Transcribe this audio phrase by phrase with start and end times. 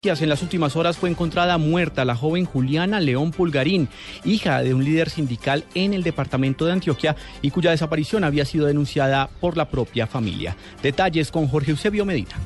[0.00, 3.88] En las últimas horas fue encontrada muerta la joven Juliana León Pulgarín,
[4.24, 8.66] hija de un líder sindical en el departamento de Antioquia y cuya desaparición había sido
[8.66, 10.56] denunciada por la propia familia.
[10.84, 12.36] Detalles con Jorge Eusebio Medina.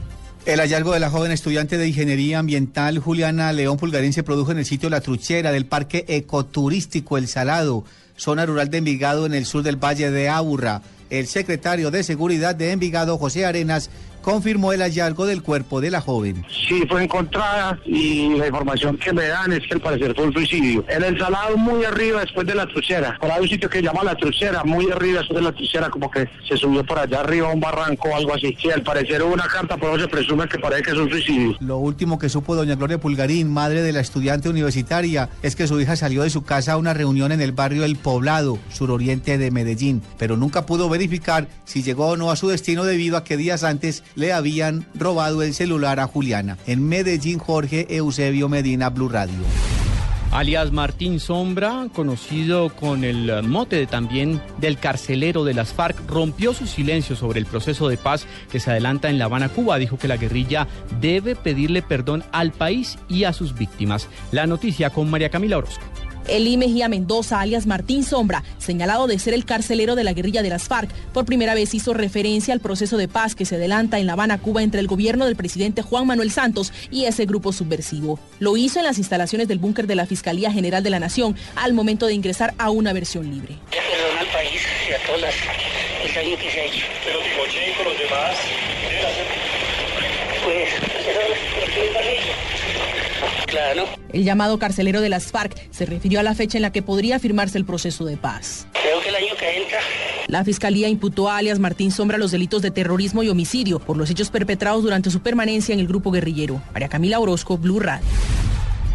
[0.47, 4.59] El hallazgo de la joven estudiante de Ingeniería Ambiental Juliana León Pulgarín se produjo en
[4.59, 7.85] el sitio La Truchera del Parque Ecoturístico El Salado,
[8.17, 10.81] zona rural de Envigado en el sur del Valle de Aburra.
[11.11, 13.91] El secretario de Seguridad de Envigado, José Arenas,
[14.23, 16.45] confirmó el hallazgo del cuerpo de la joven.
[16.69, 20.33] Sí, fue encontrada y la información que me dan es que al parecer fue un
[20.33, 20.85] suicidio.
[20.89, 23.19] En el salado muy arriba después de la truchera.
[23.21, 25.91] Por ahí un sitio que se llama la truchera, muy arriba después de la truchera,
[25.91, 28.57] como que se subió por allá arriba a un barranco o algo así.
[28.61, 31.57] Sí, al parecer hubo una carta, pero se presume que parece que es un suicidio.
[31.61, 35.81] Lo último que supo doña Gloria Pulgarín, madre de la estudiante universitaria, es que su
[35.81, 39.51] hija salió de su casa a una reunión en el barrio El Poblado, suroriente de
[39.51, 43.37] Medellín, pero nunca pudo verificar si llegó o no a su destino debido a que
[43.37, 46.59] días antes le habían robado el celular a Juliana.
[46.67, 49.35] En Medellín, Jorge Eusebio Medina, Blue Radio.
[50.31, 56.55] alias Martín Sombra, conocido con el mote de también del carcelero de las FARC, rompió
[56.55, 59.79] su silencio sobre el proceso de paz que se adelanta en La Habana, Cuba.
[59.79, 60.67] Dijo que la guerrilla
[61.01, 64.09] debe pedirle perdón al país y a sus víctimas.
[64.31, 65.85] La noticia con María Camila Orozco.
[66.29, 70.51] Eli Mejía Mendoza, alias Martín Sombra, señalado de ser el carcelero de la guerrilla de
[70.51, 74.07] las FARC, por primera vez hizo referencia al proceso de paz que se adelanta en
[74.07, 78.19] La Habana, Cuba, entre el gobierno del presidente Juan Manuel Santos y ese grupo subversivo.
[78.39, 81.73] Lo hizo en las instalaciones del búnker de la Fiscalía General de la Nación al
[81.73, 83.59] momento de ingresar a una versión libre.
[83.71, 85.35] Perdona al país y a todas las,
[86.07, 86.87] el daño que se ha hecho.
[87.05, 87.19] Pero
[87.85, 88.37] los demás,
[90.45, 90.92] Pues,
[94.13, 97.19] El llamado carcelero de las FARC se refirió a la fecha en la que podría
[97.19, 98.67] firmarse el proceso de paz.
[98.73, 99.79] Creo que el año que entra.
[100.29, 104.11] La fiscalía imputó a alias Martín Sombra los delitos de terrorismo y homicidio por los
[104.11, 106.63] hechos perpetrados durante su permanencia en el grupo guerrillero.
[106.73, 108.05] María Camila Orozco, Blue Radio.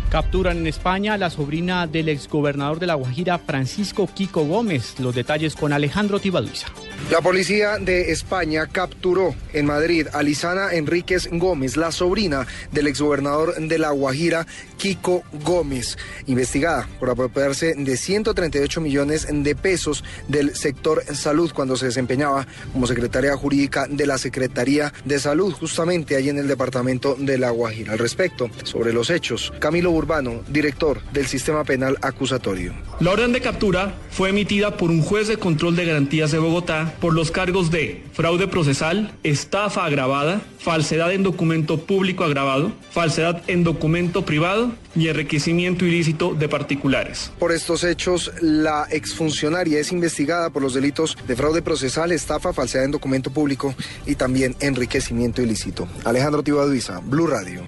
[0.10, 5.00] Capturan en España a la sobrina del exgobernador de La Guajira, Francisco Kiko Gómez.
[5.00, 6.68] Los detalles con Alejandro Tibaduiza.
[7.10, 13.56] La policía de España capturó en Madrid a Lisana Enríquez Gómez, la sobrina del exgobernador
[13.56, 14.46] de La Guajira,
[14.78, 21.86] Kiko Gómez, investigada por apropiarse de 138 millones de pesos del sector salud cuando se
[21.86, 27.38] desempeñaba como secretaria jurídica de la Secretaría de Salud, justamente allí en el departamento de
[27.38, 27.94] La Guajira.
[27.94, 32.74] Al respecto, sobre los hechos, Camilo Urbano, director del Sistema Penal Acusatorio.
[33.00, 36.87] La orden de captura fue emitida por un juez de control de garantías de Bogotá
[36.96, 43.64] por los cargos de fraude procesal, estafa agravada, falsedad en documento público agravado, falsedad en
[43.64, 47.32] documento privado y enriquecimiento ilícito de particulares.
[47.40, 52.86] Por estos hechos, la exfuncionaria es investigada por los delitos de fraude procesal, estafa, falsedad
[52.86, 53.76] en documento público
[54.06, 55.88] y también enriquecimiento ilícito.
[56.04, 57.64] Alejandro Tibaduiza, Blue Radio.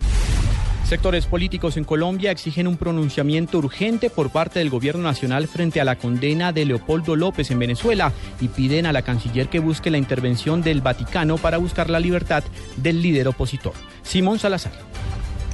[0.89, 5.85] Sectores políticos en Colombia exigen un pronunciamiento urgente por parte del gobierno nacional frente a
[5.85, 8.11] la condena de Leopoldo López en Venezuela
[8.41, 12.43] y piden a la canciller que busque la intervención del Vaticano para buscar la libertad
[12.77, 13.73] del líder opositor.
[14.01, 14.71] Simón Salazar.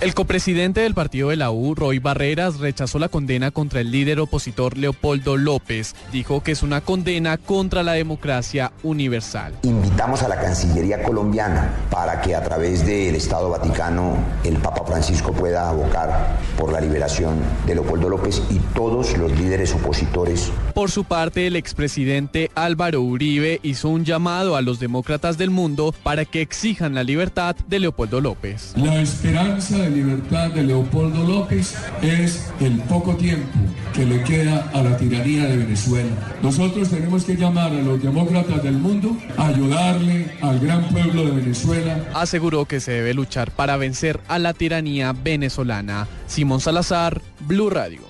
[0.02, 4.20] El copresidente del partido de la U, Roy Barreras, rechazó la condena contra el líder
[4.20, 5.96] opositor Leopoldo López.
[6.12, 9.54] Dijo que es una condena contra la democracia universal.
[9.64, 15.32] Invitamos a la Cancillería colombiana para que a través del Estado Vaticano el Papa Francisco
[15.32, 20.52] pueda abocar por la liberación de Leopoldo López y todos los líderes opositores.
[20.74, 25.96] Por su parte, el expresidente Álvaro Uribe hizo un llamado a los demócratas del mundo
[26.04, 28.74] para que exijan la libertad de Leopoldo López.
[28.76, 33.60] La esperanza de libertad de Leopoldo López es el poco tiempo
[33.94, 36.10] que le queda a la tiranía de Venezuela.
[36.42, 41.32] Nosotros tenemos que llamar a los demócratas del mundo a ayudarle al gran pueblo de
[41.32, 42.04] Venezuela.
[42.14, 46.08] Aseguró que se debe luchar para vencer a la tiranía venezolana.
[46.26, 48.02] Simón Salazar, Blue Radio.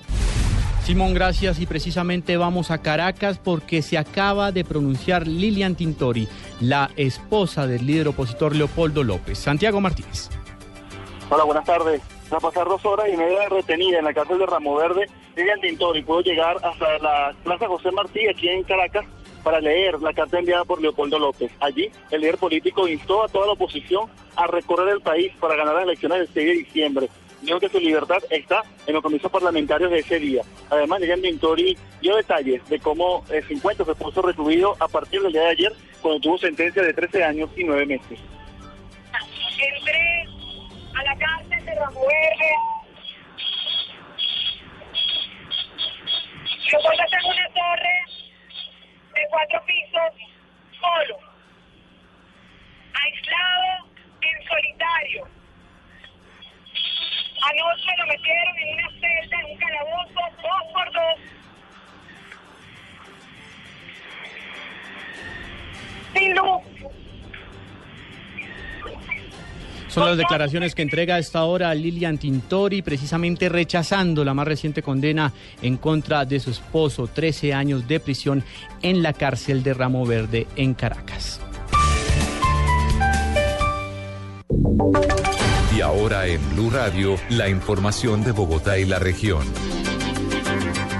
[0.84, 6.26] Simón, gracias y precisamente vamos a Caracas porque se acaba de pronunciar Lilian Tintori,
[6.60, 9.38] la esposa del líder opositor Leopoldo López.
[9.38, 10.30] Santiago Martínez.
[11.28, 12.00] Hola, buenas tardes.
[12.28, 16.00] Tras pasar dos horas y media retenida en la cárcel de Ramo Verde, Lilian Tintori
[16.02, 19.04] pudo llegar hasta la Plaza José Martí, aquí en Caracas,
[19.42, 21.50] para leer la carta enviada por Leopoldo López.
[21.58, 25.74] Allí, el líder político instó a toda la oposición a recorrer el país para ganar
[25.74, 27.08] las elecciones del 6 de diciembre.
[27.42, 30.42] Dijo que su libertad está en los comicios parlamentarios de ese día.
[30.70, 35.20] Además, Lilian Tintori dio detalles de cómo eh, se encuentra su esposo recluido a partir
[35.22, 38.20] del día de ayer, cuando tuvo sentencia de 13 años y 9 meses.
[57.48, 61.16] Anoche lo metieron en una celda, en un calabozo, dos por dos.
[66.14, 66.34] Sin.
[69.88, 74.82] Son las declaraciones que entrega a esta hora Lilian Tintori, precisamente rechazando la más reciente
[74.82, 75.32] condena
[75.62, 78.42] en contra de su esposo, 13 años de prisión
[78.82, 81.40] en la cárcel de Ramo Verde en Caracas.
[85.76, 89.42] Y ahora en Blue Radio, la información de Bogotá y la región.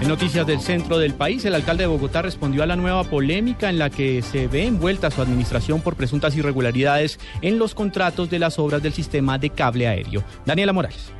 [0.03, 3.71] En noticias del centro del país, el alcalde de Bogotá respondió a la nueva polémica
[3.71, 8.39] en la que se ve envuelta su administración por presuntas irregularidades en los contratos de
[8.39, 10.23] las obras del sistema de cable aéreo.
[10.45, 11.11] Daniela Morales.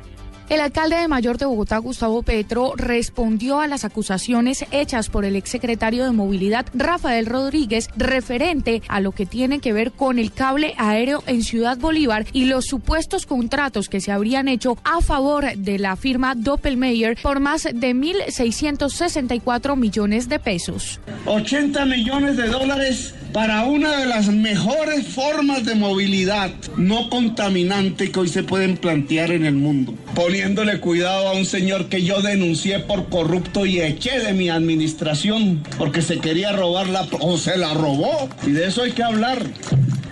[0.49, 5.35] El alcalde de Mayor de Bogotá, Gustavo Petro, respondió a las acusaciones hechas por el
[5.35, 10.73] exsecretario de Movilidad, Rafael Rodríguez, referente a lo que tiene que ver con el cable
[10.77, 15.79] aéreo en Ciudad Bolívar y los supuestos contratos que se habrían hecho a favor de
[15.79, 21.01] la firma Doppelmayr por más de 1.664 millones de pesos.
[21.25, 28.19] 80 millones de dólares para una de las mejores formas de movilidad no contaminante que
[28.19, 29.93] hoy se pueden plantear en el mundo.
[30.37, 35.63] Poniéndole cuidado a un señor que yo denuncié por corrupto y eché de mi administración
[35.79, 38.29] porque se quería robar la o se la robó.
[38.45, 39.41] Y de eso hay que hablar.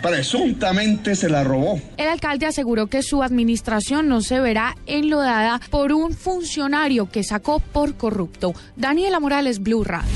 [0.02, 1.80] Presuntamente se la robó.
[1.98, 7.60] El alcalde aseguró que su administración no se verá enlodada por un funcionario que sacó
[7.60, 8.56] por corrupto.
[8.76, 10.10] Daniela Morales, Blue Radio.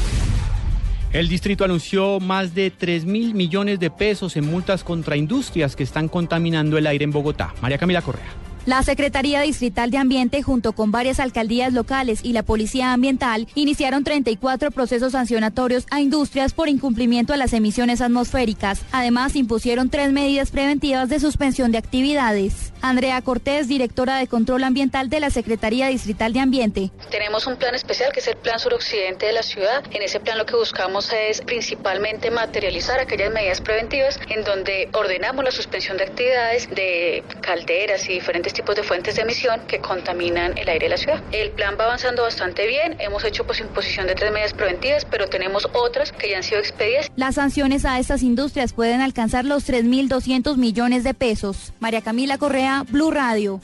[1.14, 5.84] El distrito anunció más de 3 mil millones de pesos en multas contra industrias que
[5.84, 7.54] están contaminando el aire en Bogotá.
[7.62, 8.49] María Camila Correa.
[8.70, 14.04] La Secretaría Distrital de Ambiente, junto con varias alcaldías locales y la Policía Ambiental, iniciaron
[14.04, 18.84] 34 procesos sancionatorios a industrias por incumplimiento a las emisiones atmosféricas.
[18.92, 22.72] Además, impusieron tres medidas preventivas de suspensión de actividades.
[22.84, 26.92] Andrea Cortés, directora de Control Ambiental de la Secretaría Distrital de Ambiente.
[27.10, 29.84] Tenemos un plan especial que es el Plan Suroccidente de la ciudad.
[29.90, 35.44] En ese plan lo que buscamos es principalmente materializar aquellas medidas preventivas en donde ordenamos
[35.44, 40.58] la suspensión de actividades de calderas y diferentes tipos de fuentes de emisión que contaminan
[40.58, 41.24] el aire de la ciudad.
[41.32, 45.28] El plan va avanzando bastante bien, hemos hecho pues imposición de tres medidas preventivas, pero
[45.28, 47.10] tenemos otras que ya han sido expedidas.
[47.16, 51.72] Las sanciones a estas industrias pueden alcanzar los 3.200 millones de pesos.
[51.80, 53.62] María Camila Correa, Blue Radio.